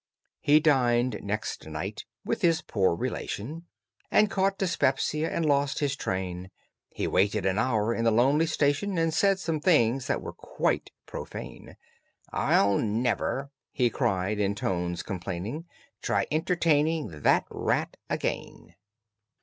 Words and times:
He 0.39 0.59
dined 0.59 1.19
next 1.21 1.67
night 1.67 2.05
with 2.25 2.41
his 2.41 2.63
poor 2.63 2.95
relation, 2.95 3.67
And 4.09 4.31
caught 4.31 4.57
dyspepsia, 4.57 5.29
and 5.29 5.45
lost 5.45 5.77
his 5.77 5.95
train, 5.95 6.49
He 6.89 7.05
waited 7.05 7.45
an 7.45 7.59
hour 7.59 7.93
in 7.93 8.03
the 8.03 8.09
lonely 8.11 8.47
station, 8.47 8.97
And 8.97 9.13
said 9.13 9.37
some 9.37 9.59
things 9.59 10.07
that 10.07 10.19
were 10.19 10.33
quite 10.33 10.89
profane. 11.05 11.77
"I'll 12.33 12.79
never," 12.79 13.51
he 13.71 13.91
cried, 13.91 14.39
in 14.39 14.55
tones 14.55 15.03
complaining, 15.03 15.65
"Try 16.01 16.25
entertaining 16.31 17.21
That 17.21 17.45
rat 17.51 17.95
again." 18.09 18.73